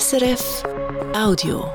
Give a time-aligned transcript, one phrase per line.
[0.00, 0.62] SRF
[1.14, 1.70] Audio.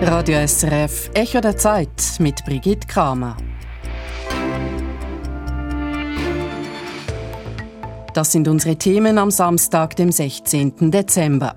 [0.00, 3.36] Radio SRF Echo der Zeit mit Brigitte Kramer.
[8.14, 10.90] Das sind unsere Themen am Samstag, dem 16.
[10.90, 11.56] Dezember.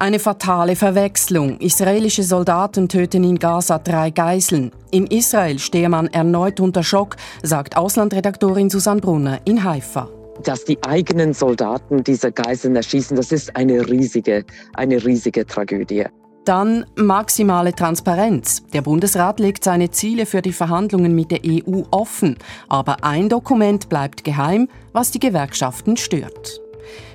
[0.00, 1.58] Eine fatale Verwechslung.
[1.58, 4.72] Israelische Soldaten töten in Gaza drei Geiseln.
[4.90, 10.08] In Israel stehe man erneut unter Schock, sagt Auslandredaktorin Susanne Brunner in Haifa
[10.42, 16.06] dass die eigenen Soldaten diese Geiseln erschießen, das ist eine riesige, eine riesige Tragödie.
[16.46, 18.62] Dann maximale Transparenz.
[18.72, 22.38] Der Bundesrat legt seine Ziele für die Verhandlungen mit der EU offen,
[22.70, 26.62] aber ein Dokument bleibt geheim, was die Gewerkschaften stört.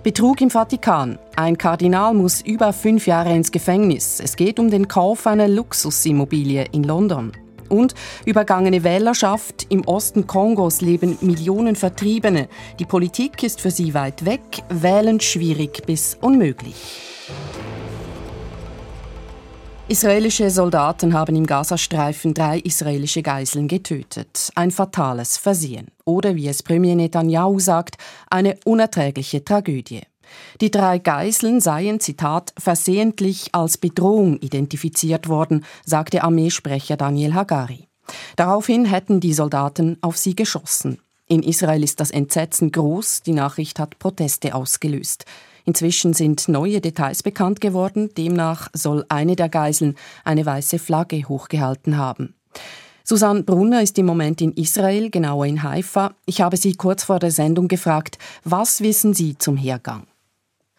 [0.04, 1.18] Betrug im Vatikan.
[1.36, 4.20] Ein Kardinal muss über fünf Jahre ins Gefängnis.
[4.24, 7.32] Es geht um den Kauf einer Luxusimmobilie in London.
[7.70, 9.66] Und übergangene Wählerschaft.
[9.70, 12.48] Im Osten Kongos leben Millionen Vertriebene.
[12.80, 16.76] Die Politik ist für sie weit weg, wählen schwierig bis unmöglich.
[19.88, 24.50] Israelische Soldaten haben im Gazastreifen drei israelische Geiseln getötet.
[24.56, 25.90] Ein fatales Versehen.
[26.06, 30.02] Oder wie es Premier Netanyahu sagt, eine unerträgliche Tragödie.
[30.60, 37.88] Die drei Geiseln seien, Zitat, versehentlich als Bedrohung identifiziert worden, sagte Armeesprecher Daniel Hagari.
[38.38, 40.98] Daraufhin hätten die Soldaten auf sie geschossen.
[41.28, 45.26] In Israel ist das Entsetzen groß, die Nachricht hat Proteste ausgelöst.
[45.66, 48.14] Inzwischen sind neue Details bekannt geworden.
[48.16, 52.36] Demnach soll eine der Geiseln eine weiße Flagge hochgehalten haben.
[53.04, 56.16] Susanne Brunner ist im Moment in Israel, genauer in Haifa.
[56.26, 60.08] Ich habe sie kurz vor der Sendung gefragt, was wissen Sie zum Hergang?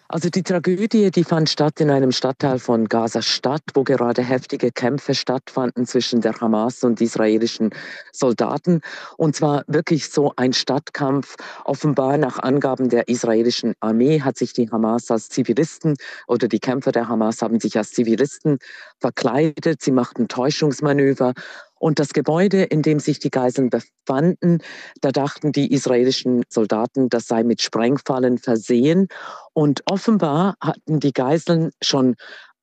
[0.09, 5.15] Also die Tragödie, die fand statt in einem Stadtteil von Gaza-Stadt, wo gerade heftige Kämpfe
[5.15, 7.71] stattfanden zwischen der Hamas und israelischen
[8.13, 8.83] Soldaten.
[9.17, 11.35] Und zwar wirklich so ein Stadtkampf.
[11.65, 15.97] Offenbar nach Angaben der israelischen Armee hat sich die Hamas als Zivilisten
[16.29, 18.59] oder die Kämpfer der Hamas haben sich als Zivilisten
[19.01, 19.83] verkleidet.
[19.83, 21.35] Sie machten Täuschungsmanöver
[21.79, 24.59] und das Gebäude, in dem sich die Geiseln befanden,
[25.01, 29.09] da dachten die israelischen Soldaten, das sei mit Sprengfallen versehen.
[29.53, 32.17] Und offenbar hatten die Geiseln schon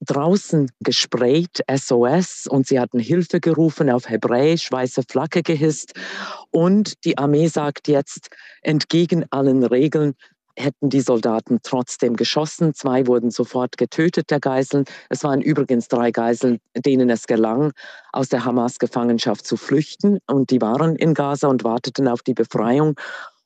[0.05, 5.93] draußen gesprayt, SOS, und sie hatten Hilfe gerufen auf Hebräisch, weiße Flagge gehisst.
[6.51, 8.29] Und die Armee sagt jetzt,
[8.61, 10.15] entgegen allen Regeln,
[10.57, 12.73] hätten die Soldaten trotzdem geschossen.
[12.73, 14.85] Zwei wurden sofort getötet, der Geiseln.
[15.09, 17.71] Es waren übrigens drei Geiseln, denen es gelang,
[18.11, 20.19] aus der Hamas-Gefangenschaft zu flüchten.
[20.27, 22.95] Und die waren in Gaza und warteten auf die Befreiung.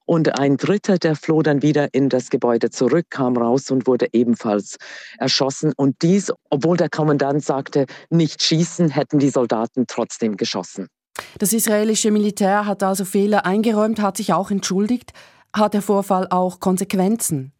[0.05, 4.07] Und ein Dritter, der floh dann wieder in das Gebäude zurück, kam raus und wurde
[4.13, 4.77] ebenfalls
[5.17, 5.73] erschossen.
[5.75, 10.87] Und dies, obwohl der Kommandant sagte, nicht schießen, hätten die Soldaten trotzdem geschossen.
[11.39, 15.11] Das israelische Militär hat also Fehler eingeräumt, hat sich auch entschuldigt.
[15.57, 17.51] Hat der Vorfall auch Konsequenzen?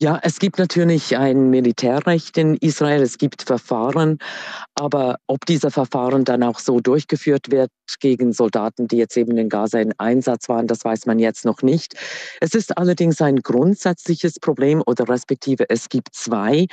[0.00, 4.18] Ja, es gibt natürlich ein Militärrecht in Israel, es gibt Verfahren,
[4.74, 7.70] aber ob diese Verfahren dann auch so durchgeführt wird
[8.00, 11.62] gegen Soldaten, die jetzt eben in Gaza in Einsatz waren, das weiß man jetzt noch
[11.62, 11.94] nicht.
[12.40, 16.66] Es ist allerdings ein grundsätzliches Problem oder respektive es gibt zwei.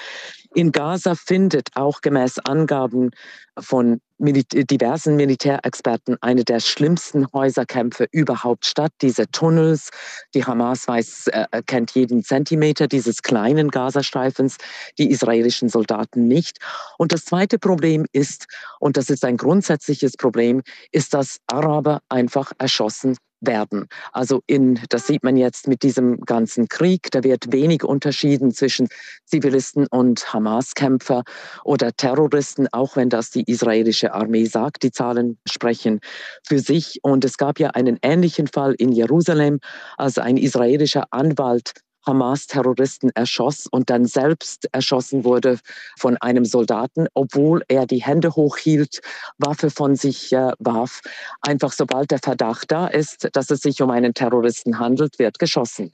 [0.54, 3.12] In Gaza findet auch gemäß Angaben
[3.58, 8.92] von diversen Militärexperten eine der schlimmsten Häuserkämpfe überhaupt statt.
[9.02, 9.90] Diese Tunnels,
[10.34, 14.58] die Hamas weiß, äh, kennt jeden Zentimeter dieses kleinen Gazastreifens,
[15.00, 16.60] die israelischen Soldaten nicht.
[16.98, 18.48] Und das zweite Problem ist,
[18.80, 23.88] und das ist ein grundsätzliches Problem, ist, dass Araber einfach erschossen werden.
[24.12, 28.88] Also in, das sieht man jetzt mit diesem ganzen Krieg, da wird wenig unterschieden zwischen
[29.26, 31.24] Zivilisten und Hamas-Kämpfer
[31.64, 34.84] oder Terroristen, auch wenn das die israelische Armee sagt.
[34.84, 36.00] Die Zahlen sprechen
[36.48, 37.00] für sich.
[37.04, 39.60] Und es gab ja einen ähnlichen Fall in Jerusalem,
[39.98, 41.74] als ein israelischer Anwalt
[42.06, 45.60] Hamas-Terroristen erschoss und dann selbst erschossen wurde
[45.98, 49.02] von einem Soldaten, obwohl er die Hände hochhielt,
[49.38, 51.02] Waffe von sich äh, warf.
[51.42, 55.94] Einfach sobald der Verdacht da ist, dass es sich um einen Terroristen handelt, wird geschossen.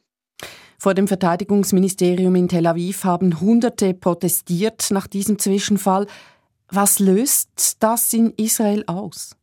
[0.79, 6.05] Vor dem Verteidigungsministerium in Tel Aviv haben Hunderte protestiert nach diesem Zwischenfall.
[6.69, 9.35] Was löst das in Israel aus?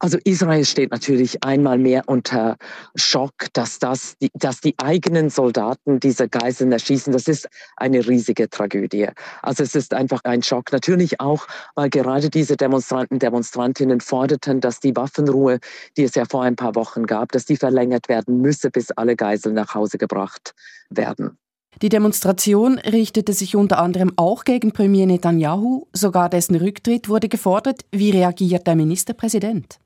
[0.00, 2.56] Also Israel steht natürlich einmal mehr unter
[2.94, 7.12] Schock, dass, das, dass die eigenen Soldaten diese Geiseln erschießen.
[7.12, 9.08] Das ist eine riesige Tragödie.
[9.40, 10.72] Also es ist einfach ein Schock.
[10.72, 15.58] Natürlich auch, weil gerade diese Demonstranten, Demonstrantinnen forderten, dass die Waffenruhe,
[15.96, 19.16] die es ja vor ein paar Wochen gab, dass die verlängert werden müsse, bis alle
[19.16, 20.54] Geiseln nach Hause gebracht
[20.90, 21.38] werden.
[21.82, 27.82] Die Demonstration richtete sich unter anderem auch gegen Premier Netanyahu, sogar dessen Rücktritt wurde gefordert.
[27.90, 29.78] Wie reagiert der Ministerpräsident?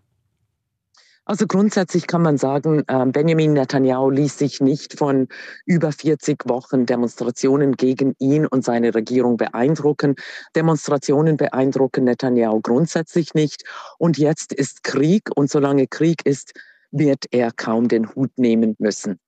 [1.29, 5.29] Also grundsätzlich kann man sagen, ähm, Benjamin Netanyahu ließ sich nicht von
[5.67, 10.15] über 40 Wochen Demonstrationen gegen ihn und seine Regierung beeindrucken.
[10.57, 13.65] Demonstrationen beeindrucken Netanyahu grundsätzlich nicht.
[13.99, 16.55] Und jetzt ist Krieg und solange Krieg ist,
[16.93, 19.19] wird er kaum den Hut nehmen müssen.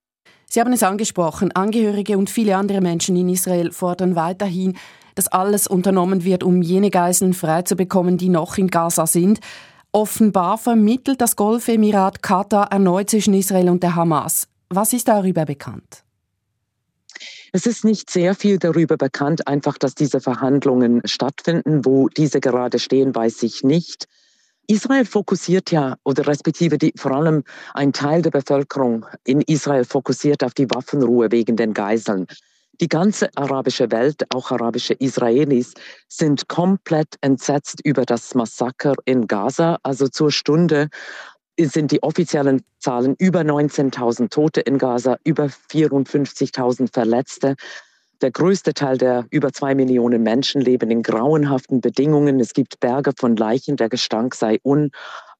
[0.48, 4.78] Sie haben es angesprochen, Angehörige und viele andere Menschen in Israel fordern weiterhin,
[5.16, 9.40] dass alles unternommen wird, um jene Geiseln freizubekommen, die noch in Gaza sind.
[9.92, 14.46] Offenbar vermittelt das Golfemirat Katar erneut zwischen Israel und der Hamas.
[14.68, 16.04] Was ist darüber bekannt?
[17.52, 21.84] Es ist nicht sehr viel darüber bekannt, einfach, dass diese Verhandlungen stattfinden.
[21.84, 24.06] Wo diese gerade stehen, weiß ich nicht.
[24.68, 27.42] Israel fokussiert ja, oder respektive die, vor allem
[27.74, 32.28] ein Teil der Bevölkerung in Israel fokussiert auf die Waffenruhe wegen den Geiseln.
[32.80, 35.74] Die ganze arabische Welt, auch arabische Israelis,
[36.08, 39.78] sind komplett entsetzt über das Massaker in Gaza.
[39.82, 40.88] Also zur Stunde
[41.58, 47.56] sind die offiziellen Zahlen über 19.000 Tote in Gaza, über 54.000 Verletzte.
[48.22, 52.40] Der größte Teil der über zwei Millionen Menschen leben in grauenhaften Bedingungen.
[52.40, 53.76] Es gibt Berge von Leichen.
[53.76, 54.90] Der Gestank sei un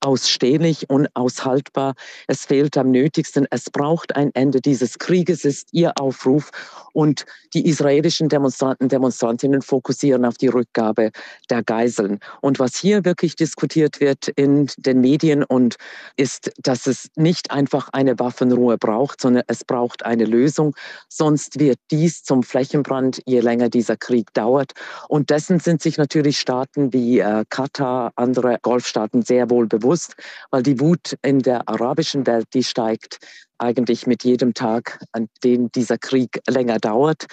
[0.03, 1.95] unausstehlich, unaushaltbar.
[2.27, 3.47] Es fehlt am nötigsten.
[3.51, 6.51] Es braucht ein Ende dieses Krieges, ist ihr Aufruf.
[6.93, 11.11] Und die israelischen Demonstranten, Demonstrantinnen fokussieren auf die Rückgabe
[11.49, 12.19] der Geiseln.
[12.41, 15.77] Und was hier wirklich diskutiert wird in den Medien und
[16.17, 20.75] ist, dass es nicht einfach eine Waffenruhe braucht, sondern es braucht eine Lösung.
[21.09, 24.73] Sonst wird dies zum Flächenbrand, je länger dieser Krieg dauert.
[25.09, 30.15] Und dessen sind sich natürlich Staaten wie äh, Katar, andere Golfstaaten sehr wohl bewusst bewusst,
[30.51, 33.19] weil die Wut in der arabischen Welt, die steigt
[33.59, 37.27] eigentlich mit jedem Tag, an dem dieser Krieg länger dauert.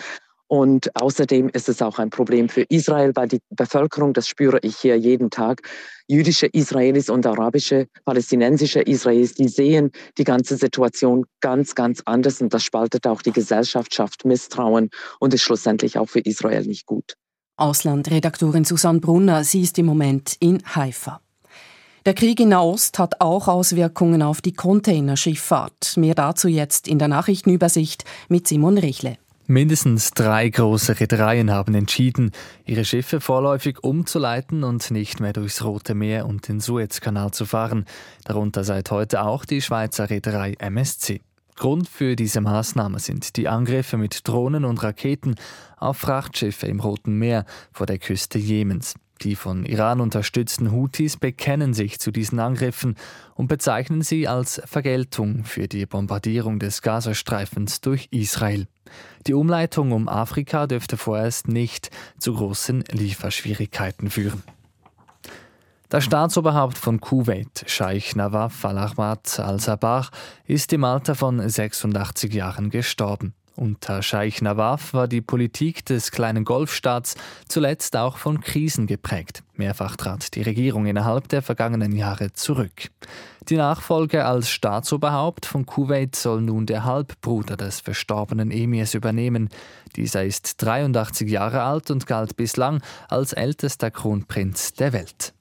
[0.49, 4.77] Und außerdem ist es auch ein Problem für Israel, weil die Bevölkerung, das spüre ich
[4.77, 5.61] hier jeden Tag,
[6.07, 12.53] jüdische Israelis und arabische, palästinensische Israelis, die sehen die ganze Situation ganz, ganz anders und
[12.53, 14.89] das spaltet auch die Gesellschaft, schafft Misstrauen
[15.19, 17.15] und ist schlussendlich auch für Israel nicht gut.
[17.57, 21.21] Auslandredaktorin Susanne Brunner, sie ist im Moment in Haifa.
[22.07, 25.97] Der Krieg in Nahost hat auch Auswirkungen auf die Containerschifffahrt.
[25.97, 29.17] Mehr dazu jetzt in der Nachrichtenübersicht mit Simon Richle.
[29.45, 32.31] Mindestens drei große Reedereien haben entschieden,
[32.63, 37.83] ihre Schiffe vorläufig umzuleiten und nicht mehr durchs Rote Meer und den Suezkanal zu fahren.
[38.23, 41.19] Darunter seit heute auch die Schweizer Reederei MSC.
[41.57, 45.35] Grund für diese Maßnahme sind die Angriffe mit Drohnen und Raketen
[45.75, 48.95] auf Frachtschiffe im Roten Meer vor der Küste Jemens.
[49.23, 52.95] Die von Iran unterstützten Houthis bekennen sich zu diesen Angriffen
[53.35, 58.67] und bezeichnen sie als Vergeltung für die Bombardierung des Gazastreifens durch Israel.
[59.25, 64.43] Die Umleitung um Afrika dürfte vorerst nicht zu großen Lieferschwierigkeiten führen.
[65.89, 70.09] Das Staatsoberhaupt von Kuwait, Scheich Nawaf al-Ahmad al-Sabah,
[70.45, 73.33] ist im Alter von 86 Jahren gestorben.
[73.57, 77.15] Unter Scheich Nawaf war die Politik des kleinen Golfstaats
[77.47, 79.41] zuletzt auch von Krisen geprägt.
[79.55, 82.91] Mehrfach trat die Regierung innerhalb der vergangenen Jahre zurück.
[83.49, 89.49] Die Nachfolge als Staatsoberhaupt von Kuwait soll nun der Halbbruder des verstorbenen Emirs übernehmen.
[89.95, 95.33] Dieser ist 83 Jahre alt und galt bislang als ältester Kronprinz der Welt.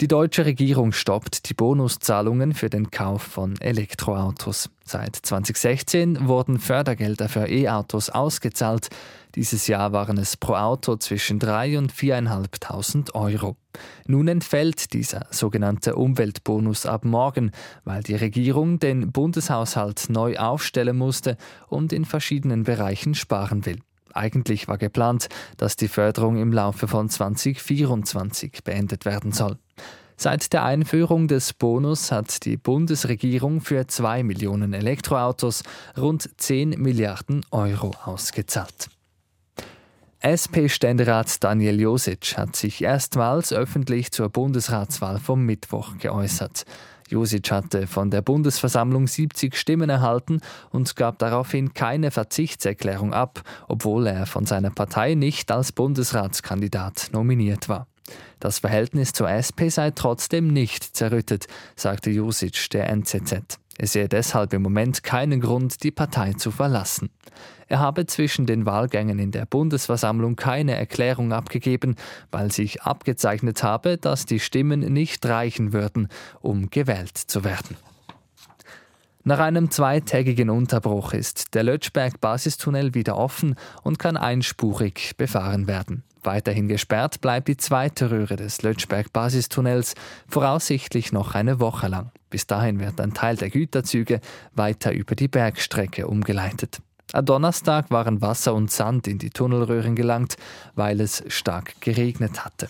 [0.00, 4.70] Die deutsche Regierung stoppt die Bonuszahlungen für den Kauf von Elektroautos.
[4.84, 8.90] Seit 2016 wurden Fördergelder für E-Autos ausgezahlt.
[9.34, 13.56] Dieses Jahr waren es pro Auto zwischen 3.000 und 4.500 Euro.
[14.06, 17.50] Nun entfällt dieser sogenannte Umweltbonus ab morgen,
[17.82, 21.36] weil die Regierung den Bundeshaushalt neu aufstellen musste
[21.66, 23.80] und in verschiedenen Bereichen sparen will.
[24.14, 29.56] Eigentlich war geplant, dass die Förderung im Laufe von 2024 beendet werden soll.
[30.16, 35.62] Seit der Einführung des Bonus hat die Bundesregierung für zwei Millionen Elektroautos
[35.96, 38.88] rund 10 Milliarden Euro ausgezahlt.
[40.20, 46.64] SP-Ständerat Daniel Josic hat sich erstmals öffentlich zur Bundesratswahl vom Mittwoch geäußert.
[47.08, 54.06] Josic hatte von der Bundesversammlung 70 Stimmen erhalten und gab daraufhin keine Verzichtserklärung ab, obwohl
[54.06, 57.86] er von seiner Partei nicht als Bundesratskandidat nominiert war.
[58.40, 61.46] Das Verhältnis zur SP sei trotzdem nicht zerrüttet,
[61.76, 63.58] sagte Josic der NZZ.
[63.78, 67.10] Er sehe deshalb im Moment keinen Grund, die Partei zu verlassen.
[67.68, 71.94] Er habe zwischen den Wahlgängen in der Bundesversammlung keine Erklärung abgegeben,
[72.32, 76.08] weil sich abgezeichnet habe, dass die Stimmen nicht reichen würden,
[76.40, 77.76] um gewählt zu werden.
[79.22, 86.02] Nach einem zweitägigen Unterbruch ist der Lötschberg-Basistunnel wieder offen und kann einspurig befahren werden.
[86.22, 89.94] Weiterhin gesperrt bleibt die zweite Röhre des Lötschberg-Basistunnels,
[90.28, 92.10] voraussichtlich noch eine Woche lang.
[92.30, 94.20] Bis dahin wird ein Teil der Güterzüge
[94.54, 96.80] weiter über die Bergstrecke umgeleitet.
[97.12, 100.36] Am Donnerstag waren Wasser und Sand in die Tunnelröhren gelangt,
[100.74, 102.68] weil es stark geregnet hatte.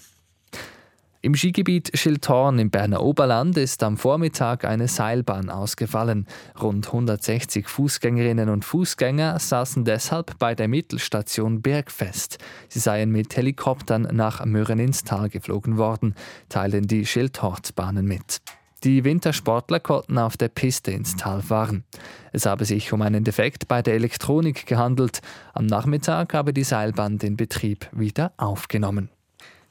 [1.20, 6.28] Im Skigebiet Schilthorn im Berner Oberland ist am Vormittag eine Seilbahn ausgefallen.
[6.62, 12.38] Rund 160 Fußgängerinnen und Fußgänger saßen deshalb bei der Mittelstation Bergfest.
[12.68, 16.14] Sie seien mit Helikoptern nach Mürren ins Tal geflogen worden,
[16.48, 18.40] teilen die Schildhortbahnen mit.
[18.84, 21.82] Die Wintersportler konnten auf der Piste ins Tal fahren.
[22.30, 25.20] Es habe sich um einen Defekt bei der Elektronik gehandelt.
[25.52, 29.10] Am Nachmittag habe die Seilbahn den Betrieb wieder aufgenommen.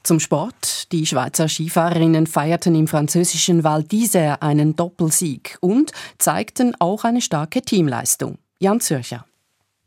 [0.08, 0.90] Zum Sport.
[0.90, 7.60] Die Schweizer Skifahrerinnen feierten im französischen Val d'Isère einen Doppelsieg und zeigten auch eine starke
[7.60, 8.38] Teamleistung.
[8.58, 9.26] Jan Zürcher.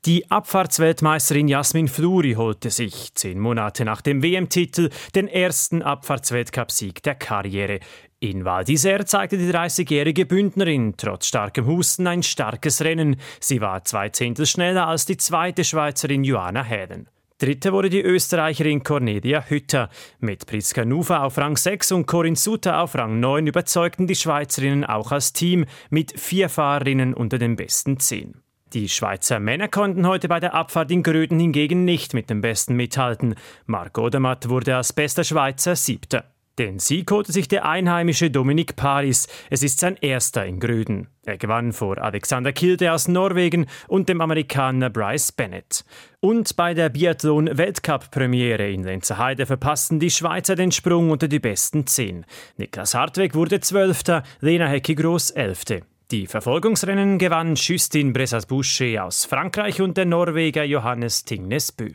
[0.06, 7.16] Die Abfahrtsweltmeisterin Jasmin Fluri holte sich zehn Monate nach dem WM-Titel den ersten Abfahrtsweltcupsieg der
[7.16, 7.80] Karriere.
[8.20, 13.16] In Val d'Isère zeigte die 30-jährige Bündnerin trotz starkem Husten ein starkes Rennen.
[13.40, 17.10] Sie war zwei Zehntel schneller als die zweite Schweizerin Joanna Häden.
[17.42, 19.90] Dritte wurde die Österreicherin Cornelia Hütter.
[20.20, 24.86] Mit Priska Nuva auf Rang 6 und Corinne Sutter auf Rang 9 überzeugten die Schweizerinnen
[24.86, 28.36] auch als Team mit vier Fahrerinnen unter den besten zehn.
[28.74, 32.76] Die Schweizer Männer konnten heute bei der Abfahrt in Gröden hingegen nicht mit dem Besten
[32.76, 33.34] mithalten.
[33.66, 36.26] Marc Odermatt wurde als bester Schweizer Siebter.
[36.62, 39.28] Den Sieg holte sich der einheimische Dominik Paris.
[39.50, 41.08] Es ist sein erster in Gröden.
[41.26, 45.84] Er gewann vor Alexander Kilde aus Norwegen und dem Amerikaner Bryce Bennett.
[46.20, 52.28] Und bei der Biathlon-Weltcup-Premiere in Lenzerheide verpassten die Schweizer den Sprung unter die besten zehn.
[52.58, 55.82] Niklas Hartweg wurde Zwölfter, Lena Hecki-Groß Elfte.
[56.12, 61.94] Die Verfolgungsrennen gewann Justin Bressas-Boucher aus Frankreich und der Norweger Johannes Tingnesbø.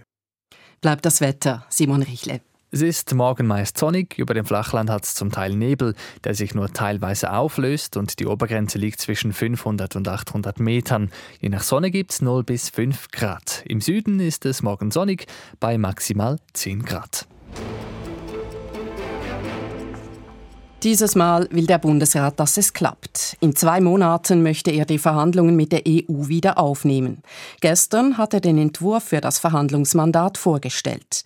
[0.81, 2.41] Bleibt das Wetter, Simon Richle.
[2.77, 6.55] Es ist morgen meist sonnig, über dem Flachland hat es zum Teil Nebel, der sich
[6.55, 11.11] nur teilweise auflöst und die Obergrenze liegt zwischen 500 und 800 Metern.
[11.41, 13.65] Je nach Sonne gibt es 0 bis 5 Grad.
[13.67, 15.25] Im Süden ist es morgen sonnig
[15.59, 17.27] bei maximal 10 Grad.
[20.87, 23.37] Dieses Mal will der Bundesrat, dass es klappt.
[23.41, 27.23] In zwei Monaten möchte er die Verhandlungen mit der EU wieder aufnehmen.
[27.61, 31.25] Gestern hat er den Entwurf für das Verhandlungsmandat vorgestellt.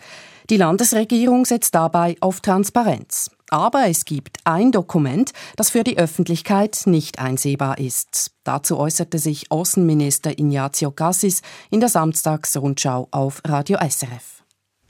[0.49, 3.33] Die Landesregierung setzt dabei auf Transparenz.
[3.51, 8.31] Aber es gibt ein Dokument, das für die Öffentlichkeit nicht einsehbar ist.
[8.45, 14.40] Dazu äußerte sich Außenminister Ignazio Cassis in der Samstagsrundschau auf Radio SRF.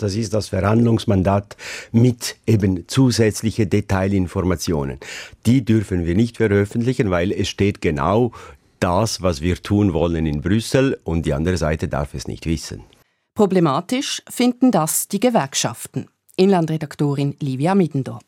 [0.00, 1.58] Das ist das Verhandlungsmandat
[1.92, 4.98] mit eben zusätzliche Detailinformationen.
[5.44, 8.32] Die dürfen wir nicht veröffentlichen, weil es steht genau
[8.80, 12.82] das, was wir tun wollen in Brüssel und die andere Seite darf es nicht wissen.
[13.34, 16.08] Problematisch finden das die Gewerkschaften.
[16.36, 18.24] Inlandredaktorin Livia Middendorp.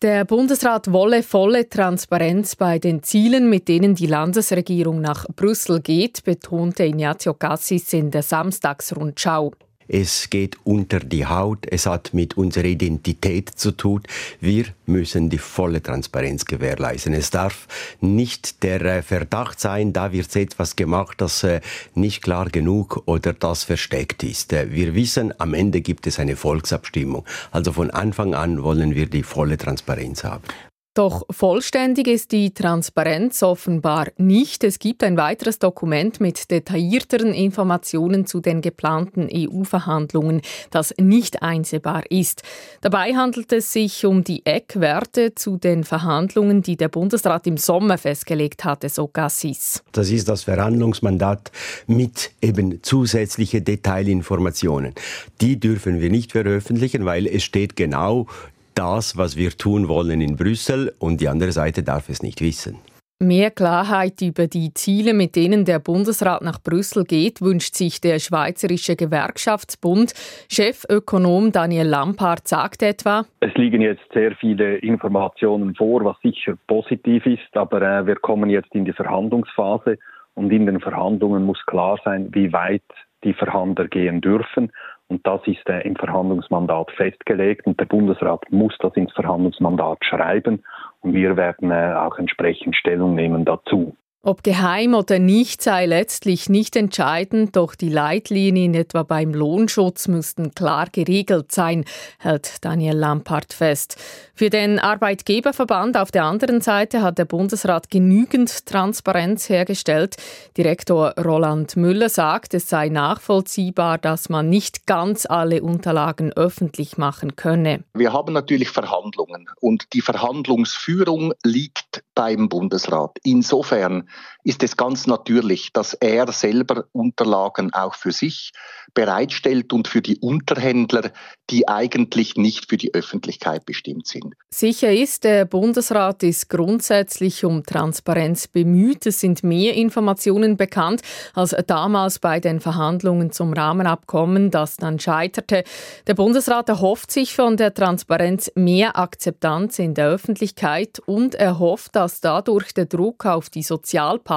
[0.00, 6.24] Der Bundesrat wolle volle Transparenz bei den Zielen, mit denen die Landesregierung nach Brüssel geht,
[6.24, 9.52] betonte Ignazio Cassis in der Samstagsrundschau.
[9.88, 14.02] Es geht unter die Haut, es hat mit unserer Identität zu tun.
[14.40, 17.12] Wir müssen die volle Transparenz gewährleisten.
[17.12, 17.68] Es darf
[18.00, 21.60] nicht der äh, Verdacht sein, da wird etwas gemacht, das äh,
[21.94, 24.52] nicht klar genug oder das versteckt ist.
[24.52, 27.24] Äh, wir wissen, am Ende gibt es eine Volksabstimmung.
[27.50, 30.44] Also von Anfang an wollen wir die volle Transparenz haben.
[30.94, 34.62] Doch vollständig ist die Transparenz offenbar nicht.
[34.62, 42.04] Es gibt ein weiteres Dokument mit detaillierteren Informationen zu den geplanten EU-Verhandlungen, das nicht einsehbar
[42.10, 42.44] ist.
[42.80, 47.98] Dabei handelt es sich um die Eckwerte zu den Verhandlungen, die der Bundesrat im Sommer
[47.98, 49.82] festgelegt hatte, so Gassis.
[49.90, 51.50] Das ist das Verhandlungsmandat
[51.88, 54.94] mit eben zusätzliche Detailinformationen.
[55.40, 58.28] Die dürfen wir nicht veröffentlichen, weil es steht genau
[58.74, 62.78] das, was wir tun wollen in Brüssel und die andere Seite darf es nicht wissen.
[63.20, 68.18] Mehr Klarheit über die Ziele, mit denen der Bundesrat nach Brüssel geht, wünscht sich der
[68.18, 70.12] Schweizerische Gewerkschaftsbund.
[70.50, 77.24] Chefökonom Daniel Lampard sagt etwa, es liegen jetzt sehr viele Informationen vor, was sicher positiv
[77.24, 79.96] ist, aber äh, wir kommen jetzt in die Verhandlungsphase
[80.34, 82.82] und in den Verhandlungen muss klar sein, wie weit
[83.22, 84.72] die Verhandler gehen dürfen.
[85.08, 90.64] Und das ist äh, im Verhandlungsmandat festgelegt und der Bundesrat muss das ins Verhandlungsmandat schreiben
[91.00, 93.96] und wir werden äh, auch entsprechend Stellung nehmen dazu.
[94.26, 100.54] Ob geheim oder nicht sei letztlich nicht entscheidend, doch die Leitlinien etwa beim Lohnschutz müssten
[100.54, 101.84] klar geregelt sein,
[102.18, 103.98] hält Daniel Lampard fest.
[104.34, 110.16] Für den Arbeitgeberverband auf der anderen Seite hat der Bundesrat genügend Transparenz hergestellt.
[110.56, 117.36] Direktor Roland Müller sagt, es sei nachvollziehbar, dass man nicht ganz alle Unterlagen öffentlich machen
[117.36, 117.84] könne.
[117.92, 123.18] Wir haben natürlich Verhandlungen und die Verhandlungsführung liegt beim Bundesrat.
[123.22, 124.08] Insofern
[124.44, 128.52] ist es ganz natürlich, dass er selber Unterlagen auch für sich
[128.92, 131.10] bereitstellt und für die Unterhändler,
[131.50, 134.34] die eigentlich nicht für die Öffentlichkeit bestimmt sind.
[134.50, 139.06] Sicher ist, der Bundesrat ist grundsätzlich um Transparenz bemüht.
[139.06, 141.00] Es sind mehr Informationen bekannt
[141.32, 145.64] als damals bei den Verhandlungen zum Rahmenabkommen, das dann scheiterte.
[146.06, 152.20] Der Bundesrat erhofft sich von der Transparenz mehr Akzeptanz in der Öffentlichkeit und erhofft, dass
[152.20, 154.33] dadurch der Druck auf die Sozialpartner,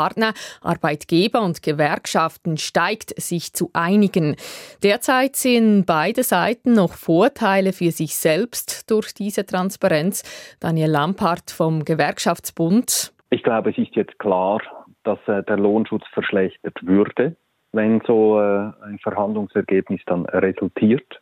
[0.61, 4.35] Arbeitgeber und Gewerkschaften steigt, sich zu einigen.
[4.83, 10.23] Derzeit sehen beide Seiten noch Vorteile für sich selbst durch diese Transparenz.
[10.59, 13.13] Daniel Lampard vom Gewerkschaftsbund.
[13.29, 14.61] Ich glaube, es ist jetzt klar,
[15.03, 17.35] dass äh, der Lohnschutz verschlechtert würde,
[17.71, 21.19] wenn so äh, ein Verhandlungsergebnis dann resultiert.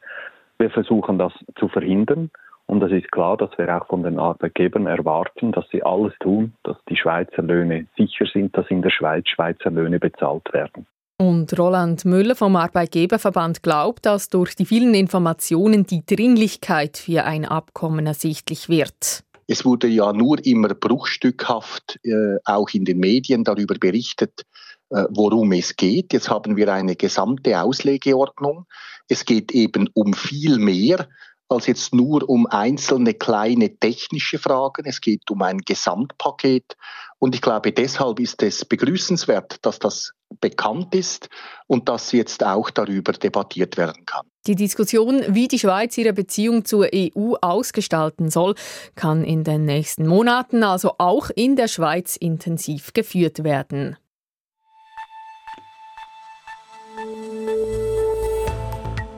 [0.58, 2.32] Wir versuchen das zu verhindern.
[2.68, 6.54] Und es ist klar, dass wir auch von den Arbeitgebern erwarten, dass sie alles tun,
[6.64, 10.88] dass die Schweizer Löhne sicher sind, dass in der Schweiz Schweizer Löhne bezahlt werden.
[11.18, 17.46] Und Roland Müller vom Arbeitgeberverband glaubt, dass durch die vielen Informationen die Dringlichkeit für ein
[17.46, 19.24] Abkommen ersichtlich wird.
[19.48, 24.42] Es wurde ja nur immer bruchstückhaft äh, auch in den Medien darüber berichtet,
[24.90, 26.12] äh, worum es geht.
[26.12, 28.66] Jetzt haben wir eine gesamte Auslegeordnung.
[29.08, 31.08] Es geht eben um viel mehr
[31.48, 34.86] als jetzt nur um einzelne kleine technische Fragen.
[34.86, 36.76] Es geht um ein Gesamtpaket.
[37.20, 41.30] Und ich glaube, deshalb ist es begrüßenswert, dass das bekannt ist
[41.68, 44.26] und dass jetzt auch darüber debattiert werden kann.
[44.48, 48.56] Die Diskussion, wie die Schweiz ihre Beziehung zur EU ausgestalten soll,
[48.96, 53.98] kann in den nächsten Monaten also auch in der Schweiz intensiv geführt werden.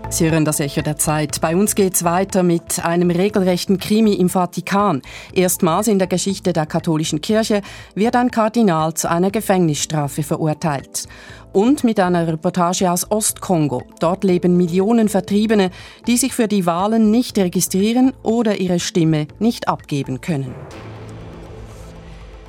[0.10, 1.42] Sie hören das Echo der Zeit.
[1.42, 5.02] Bei uns geht's weiter mit einem regelrechten Krimi im Vatikan.
[5.34, 7.62] Erstmals in der Geschichte der katholischen Kirche
[7.94, 11.08] wird ein Kardinal zu einer Gefängnisstrafe verurteilt.
[11.52, 13.84] Und mit einer Reportage aus Ostkongo.
[14.00, 15.72] Dort leben Millionen Vertriebene,
[16.08, 20.56] die sich für die Wahlen nicht registrieren oder ihre Stimme nicht abgeben können.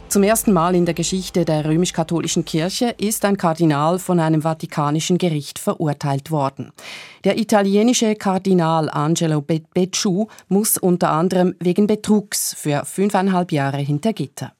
[0.08, 5.18] Zum ersten Mal in der Geschichte der römisch-katholischen Kirche ist ein Kardinal von einem vatikanischen
[5.18, 6.72] Gericht verurteilt worden.
[7.24, 14.52] Der italienische Kardinal Angelo Becciu muss unter anderem wegen Betrugs für fünfeinhalb Jahre hinter Gitter.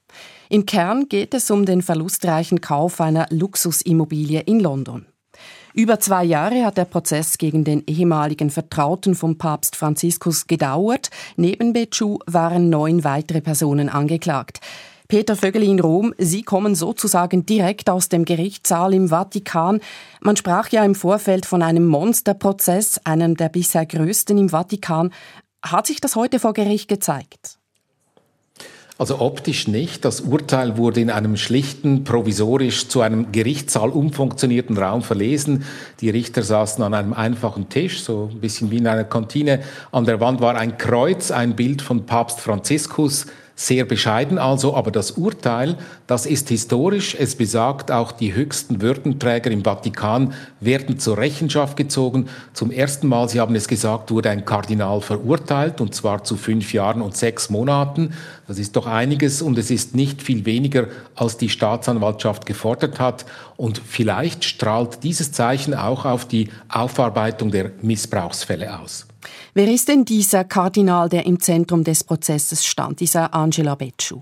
[0.49, 5.07] Im Kern geht es um den verlustreichen Kauf einer Luxusimmobilie in London.
[5.73, 11.09] Über zwei Jahre hat der Prozess gegen den ehemaligen Vertrauten vom Papst Franziskus gedauert.
[11.37, 14.59] Neben Becciu waren neun weitere Personen angeklagt.
[15.11, 19.79] Peter Vögel in Rom, Sie kommen sozusagen direkt aus dem Gerichtssaal im Vatikan.
[20.21, 25.11] Man sprach ja im Vorfeld von einem Monsterprozess, einem der bisher größten im Vatikan.
[25.63, 27.57] Hat sich das heute vor Gericht gezeigt?
[28.99, 30.05] Also optisch nicht.
[30.05, 35.63] Das Urteil wurde in einem schlichten, provisorisch zu einem Gerichtssaal umfunktionierten Raum verlesen.
[36.01, 39.61] Die Richter saßen an einem einfachen Tisch, so ein bisschen wie in einer Kantine.
[39.91, 43.25] An der Wand war ein Kreuz, ein Bild von Papst Franziskus
[43.59, 45.75] sehr bescheiden also, aber das Urteil,
[46.07, 47.13] das ist historisch.
[47.19, 52.29] Es besagt, auch die höchsten Würdenträger im Vatikan werden zur Rechenschaft gezogen.
[52.53, 56.71] Zum ersten Mal, Sie haben es gesagt, wurde ein Kardinal verurteilt, und zwar zu fünf
[56.71, 58.13] Jahren und sechs Monaten.
[58.47, 63.25] Das ist doch einiges und es ist nicht viel weniger, als die Staatsanwaltschaft gefordert hat.
[63.57, 69.08] Und vielleicht strahlt dieses Zeichen auch auf die Aufarbeitung der Missbrauchsfälle aus.
[69.53, 74.21] Wer ist denn dieser Kardinal, der im Zentrum des Prozesses stand, dieser Angela Becciu?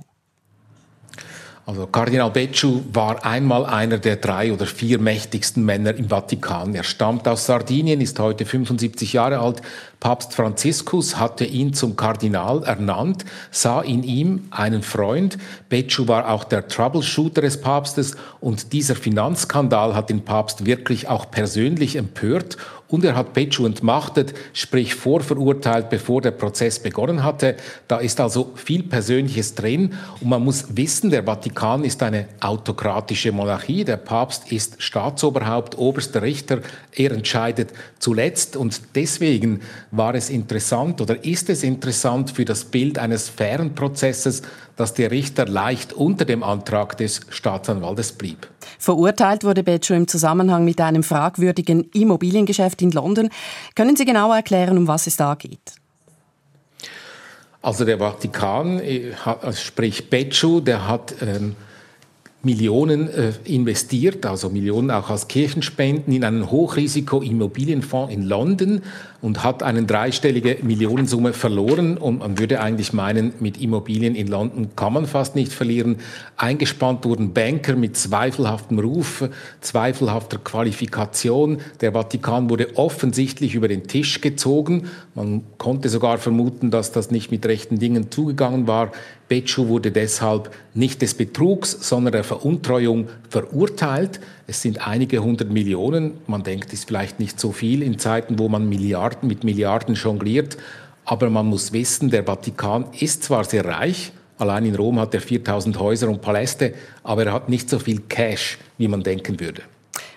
[1.68, 6.74] Also Kardinal Becciu war einmal einer der drei oder vier mächtigsten Männer im Vatikan.
[6.74, 9.62] Er stammt aus Sardinien, ist heute 75 Jahre alt.
[10.00, 15.38] Papst Franziskus hatte ihn zum Kardinal ernannt, sah in ihm einen Freund.
[15.70, 21.32] Becciu war auch der Troubleshooter des Papstes und dieser Finanzskandal hat den Papst wirklich auch
[21.32, 22.58] persönlich empört
[22.90, 27.56] und er hat Pechu entmachtet, sprich vorverurteilt, bevor der Prozess begonnen hatte.
[27.88, 33.32] Da ist also viel Persönliches drin und man muss wissen, der Vatikan ist eine autokratische
[33.32, 36.60] Monarchie, der Papst ist Staatsoberhaupt, oberster Richter,
[36.96, 43.00] er entscheidet zuletzt und deswegen war es interessant oder ist es interessant für das Bild
[43.00, 44.42] eines fairen Prozesses,
[44.76, 48.48] dass der Richter leicht unter dem Antrag des Staatsanwaltes blieb.
[48.80, 53.30] Verurteilt wurde Beccio im Zusammenhang mit einem fragwürdigen Immobiliengeschäft in London.
[53.76, 55.60] Können Sie genauer erklären, um was es da geht?
[57.62, 59.14] Also der Vatikan, äh,
[59.54, 61.56] sprich Becciu, der hat ähm,
[62.44, 68.84] Millionen äh, investiert, also Millionen auch als Kirchenspenden in einen Hochrisiko-Immobilienfonds in London
[69.28, 71.98] und hat eine dreistellige Millionensumme verloren.
[71.98, 75.98] Und man würde eigentlich meinen, mit Immobilien in London kann man fast nicht verlieren.
[76.38, 79.28] Eingespannt wurden Banker mit zweifelhaftem Ruf,
[79.60, 81.58] zweifelhafter Qualifikation.
[81.82, 84.88] Der Vatikan wurde offensichtlich über den Tisch gezogen.
[85.14, 88.94] Man konnte sogar vermuten, dass das nicht mit rechten Dingen zugegangen war.
[89.28, 94.22] Becciu wurde deshalb nicht des Betrugs, sondern der Veruntreuung verurteilt.
[94.50, 96.14] Es sind einige hundert Millionen.
[96.26, 100.58] Man denkt, ist vielleicht nicht so viel in Zeiten, wo man Milliarden mit Milliarden jongliert.
[101.04, 105.20] Aber man muss wissen, der Vatikan ist zwar sehr reich, allein in Rom hat er
[105.20, 109.64] 4000 Häuser und Paläste, aber er hat nicht so viel Cash, wie man denken würde.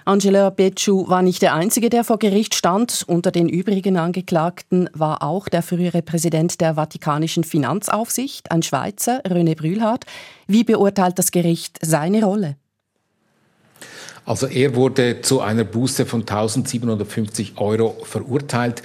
[0.04, 3.04] Angela Becciu war nicht der Einzige, der vor Gericht stand.
[3.08, 9.56] Unter den übrigen Angeklagten war auch der frühere Präsident der Vatikanischen Finanzaufsicht, ein Schweizer, René
[9.56, 10.06] Brühlhardt.
[10.46, 12.56] Wie beurteilt das Gericht seine Rolle?
[14.24, 18.82] Also er wurde zu einer Buße von 1750 Euro verurteilt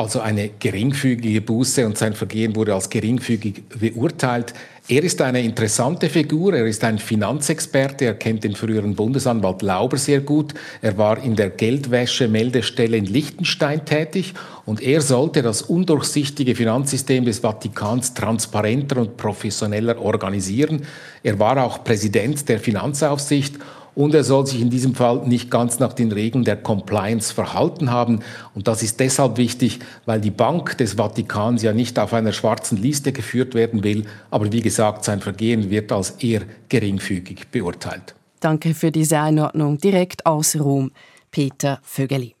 [0.00, 4.54] also eine geringfügige Buße und sein Vergehen wurde als geringfügig beurteilt.
[4.88, 9.98] Er ist eine interessante Figur, er ist ein Finanzexperte, er kennt den früheren Bundesanwalt Lauber
[9.98, 16.54] sehr gut, er war in der Geldwäsche-Meldestelle in Liechtenstein tätig und er sollte das undurchsichtige
[16.54, 20.82] Finanzsystem des Vatikans transparenter und professioneller organisieren.
[21.22, 23.56] Er war auch Präsident der Finanzaufsicht
[23.94, 27.90] und er soll sich in diesem Fall nicht ganz nach den Regeln der Compliance verhalten
[27.90, 28.20] haben.
[28.54, 32.78] Und das ist deshalb wichtig, weil die Bank des Vatikans ja nicht auf einer schwarzen
[32.78, 34.04] Liste geführt werden will.
[34.30, 38.14] Aber wie gesagt, sein Vergehen wird als eher geringfügig beurteilt.
[38.40, 40.92] Danke für diese Einordnung direkt aus Rom,
[41.30, 42.34] Peter Vögeli.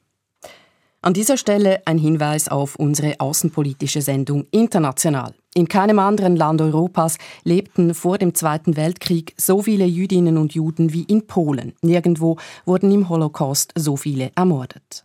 [1.02, 5.34] An dieser Stelle ein Hinweis auf unsere außenpolitische Sendung International.
[5.54, 10.92] In keinem anderen Land Europas lebten vor dem Zweiten Weltkrieg so viele Jüdinnen und Juden
[10.92, 11.72] wie in Polen.
[11.82, 15.04] Nirgendwo wurden im Holocaust so viele ermordet.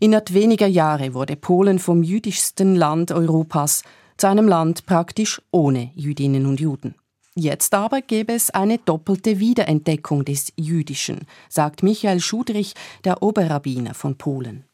[0.00, 3.84] Innerhalb weniger Jahre wurde Polen vom jüdischsten Land Europas
[4.16, 6.96] zu einem Land praktisch ohne Jüdinnen und Juden.
[7.36, 14.16] Jetzt aber gäbe es eine doppelte Wiederentdeckung des Jüdischen, sagt Michael Schudrich, der Oberrabbiner von
[14.16, 14.64] Polen.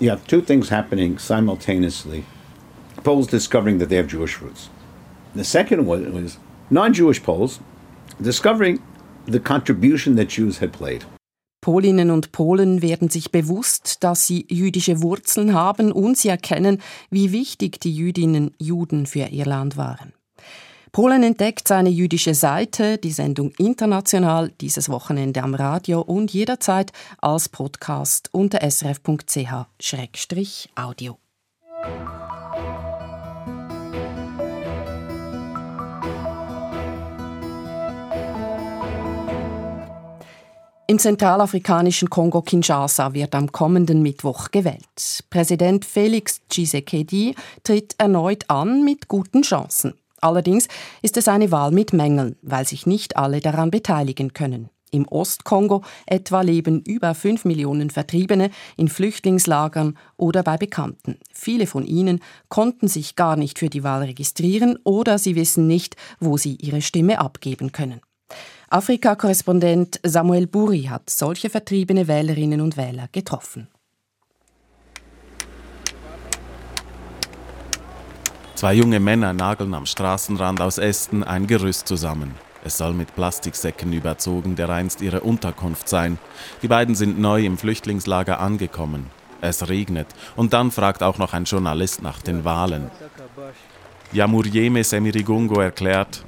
[0.00, 2.24] you have two things happening simultaneously
[3.02, 4.68] Poles discovering that they have Jewish roots.
[5.34, 6.38] The second one was
[6.70, 7.60] non Jewish Poles
[8.20, 8.80] discovering
[9.26, 11.04] the contribution that Jews had played.
[11.60, 17.32] Polinnen und Polen werden sich bewusst, dass sie jüdische Wurzeln haben und sie erkennen, wie
[17.32, 20.14] wichtig die Jüdinnen Juden für ihr Land waren.
[20.92, 27.48] Polen entdeckt seine jüdische Seite, die Sendung international, dieses Wochenende am Radio und jederzeit als
[27.48, 29.18] Podcast unter srf.ch-audio.
[40.90, 45.22] Im zentralafrikanischen Kongo Kinshasa wird am kommenden Mittwoch gewählt.
[45.30, 49.94] Präsident Felix Tshisekedi tritt erneut an mit guten Chancen.
[50.20, 50.66] Allerdings
[51.00, 54.68] ist es eine Wahl mit Mängeln, weil sich nicht alle daran beteiligen können.
[54.90, 61.18] Im Ostkongo etwa leben über fünf Millionen Vertriebene in Flüchtlingslagern oder bei Bekannten.
[61.32, 65.94] Viele von ihnen konnten sich gar nicht für die Wahl registrieren oder sie wissen nicht,
[66.18, 68.00] wo sie ihre Stimme abgeben können.
[68.72, 73.66] Afrika-Korrespondent Samuel Buri hat solche vertriebene Wählerinnen und Wähler getroffen.
[78.54, 82.36] Zwei junge Männer nageln am Straßenrand aus Ästen ein Gerüst zusammen.
[82.62, 86.18] Es soll mit Plastiksäcken überzogen der einst ihre Unterkunft sein.
[86.62, 89.06] Die beiden sind neu im Flüchtlingslager angekommen.
[89.40, 90.06] Es regnet
[90.36, 92.88] und dann fragt auch noch ein Journalist nach den Wahlen.
[94.12, 96.24] Yamurieme Semirigungo erklärt,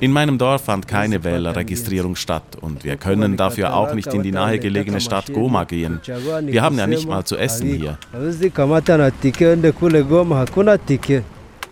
[0.00, 4.30] in meinem Dorf fand keine Wählerregistrierung statt und wir können dafür auch nicht in die
[4.30, 6.00] nahegelegene Stadt Goma gehen.
[6.42, 7.98] Wir haben ja nicht mal zu essen hier.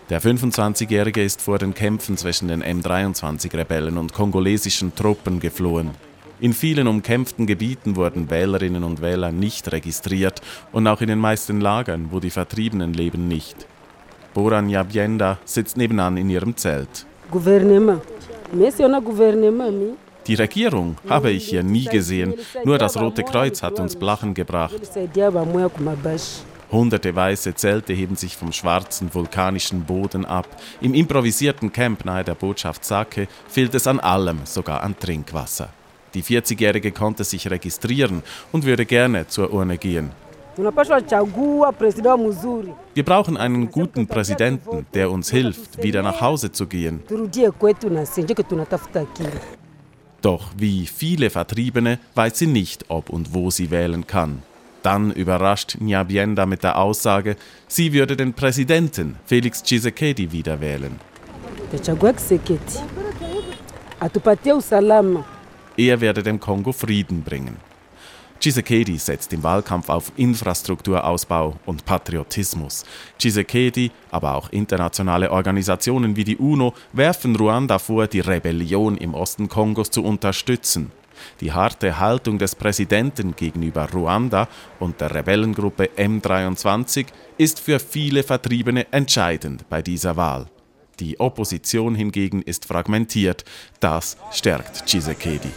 [0.09, 5.91] Der 25-Jährige ist vor den Kämpfen zwischen den M23-Rebellen und kongolesischen Truppen geflohen.
[6.39, 11.61] In vielen umkämpften Gebieten wurden Wählerinnen und Wähler nicht registriert und auch in den meisten
[11.61, 13.65] Lagern, wo die Vertriebenen leben, nicht.
[14.37, 17.07] Boran Yabienda sitzt nebenan in ihrem Zelt.
[20.27, 24.75] Die Regierung habe ich hier nie gesehen, nur das Rote Kreuz hat uns Blachen gebracht.
[26.71, 30.45] Hunderte weiße Zelte heben sich vom schwarzen vulkanischen Boden ab.
[30.81, 35.69] Im improvisierten Camp nahe der Botschaft Sake fehlt es an allem, sogar an Trinkwasser.
[36.13, 38.21] Die 40-Jährige konnte sich registrieren
[38.51, 40.11] und würde gerne zur Urne gehen.
[40.57, 40.71] Wir
[43.05, 47.03] brauchen einen guten Präsidenten, der uns hilft, wieder nach Hause zu gehen.
[50.21, 54.41] Doch wie viele Vertriebene weiß sie nicht, ob und wo sie wählen kann.
[54.81, 57.35] Dann überrascht Nyabienda mit der Aussage,
[57.67, 60.99] sie würde den Präsidenten Felix Tshisekedi wieder wählen.
[65.77, 67.57] Er werde dem Kongo Frieden bringen.
[68.39, 72.85] Tshisekedi setzt im Wahlkampf auf Infrastrukturausbau und Patriotismus.
[73.17, 79.49] Tshisekedi, aber auch internationale Organisationen wie die UNO werfen Ruanda vor, die Rebellion im Osten
[79.49, 80.91] Kongos zu unterstützen.
[81.41, 84.47] Die harte Haltung des Präsidenten gegenüber Ruanda
[84.79, 90.47] und der Rebellengruppe M23 ist für viele Vertriebene entscheidend bei dieser Wahl.
[90.99, 93.45] Die Opposition hingegen ist fragmentiert.
[93.79, 95.49] Das stärkt Tshisekedi.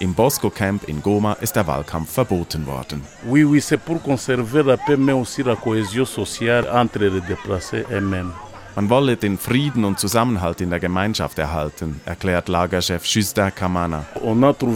[0.00, 3.02] Im Bosco Camp in Goma ist der Wahlkampf verboten worden.
[3.26, 7.84] Oui, oui, c'est pour conserver la paix, mais aussi la cohésion sociale entre les déplacés
[7.90, 8.32] eux-mêmes.
[8.76, 14.04] Man wolle den Frieden und Zusammenhalt in der Gemeinschaft erhalten, erklärt Lagerchef Justin Kamana.
[14.20, 14.72] Nous nous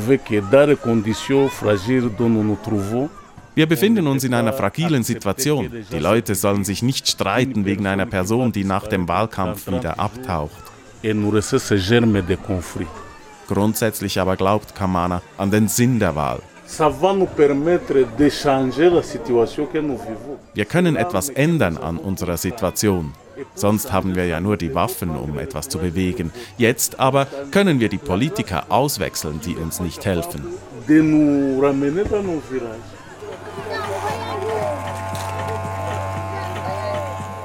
[3.55, 5.69] wir befinden uns in einer fragilen Situation.
[5.91, 10.63] Die Leute sollen sich nicht streiten wegen einer Person, die nach dem Wahlkampf wieder abtaucht.
[13.49, 16.41] Grundsätzlich aber glaubt Kamana an den Sinn der Wahl.
[20.55, 23.15] Wir können etwas ändern an unserer Situation.
[23.55, 26.31] Sonst haben wir ja nur die Waffen, um etwas zu bewegen.
[26.59, 30.45] Jetzt aber können wir die Politiker auswechseln, die uns nicht helfen.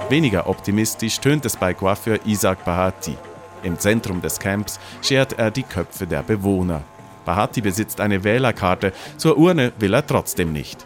[0.09, 3.15] Weniger optimistisch tönt es bei Coiffeur Isaac Bahati.
[3.63, 6.84] Im Zentrum des Camps schert er die Köpfe der Bewohner.
[7.26, 10.86] Bahati besitzt eine Wählerkarte, zur Urne will er trotzdem nicht.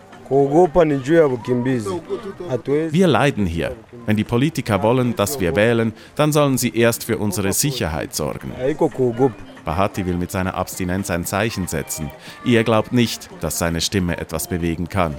[2.91, 3.75] Wir leiden hier.
[4.05, 8.51] Wenn die Politiker wollen, dass wir wählen, dann sollen sie erst für unsere Sicherheit sorgen.
[9.63, 12.09] Bahati will mit seiner Abstinenz ein Zeichen setzen.
[12.45, 15.15] Er glaubt nicht, dass seine Stimme etwas bewegen kann.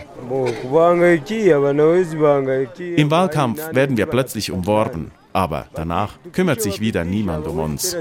[2.97, 7.95] Im Wahlkampf werden wir plötzlich umworben, aber danach kümmert sich wieder niemand um uns.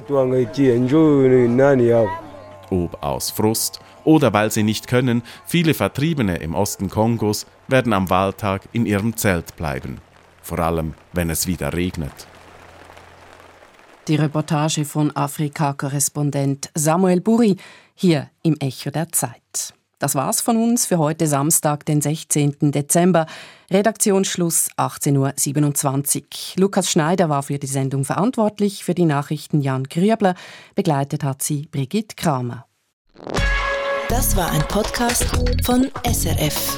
[2.70, 8.10] Ob aus Frust oder weil sie nicht können, viele Vertriebene im Osten Kongos werden am
[8.10, 10.02] Wahltag in ihrem Zelt bleiben,
[10.42, 12.28] vor allem wenn es wieder regnet.
[14.08, 17.58] Die Reportage von Afrika-Korrespondent Samuel Buri
[17.94, 19.47] hier im Echo der Zeit.
[20.00, 22.72] Das war's von uns für heute Samstag, den 16.
[22.72, 23.26] Dezember.
[23.72, 26.24] Redaktionsschluss 18.27 Uhr.
[26.58, 30.36] Lukas Schneider war für die Sendung verantwortlich, für die Nachrichten Jan Grübler.
[30.76, 32.68] Begleitet hat sie Brigitte Kramer.
[34.08, 35.26] Das war ein Podcast
[35.66, 36.78] von SRF.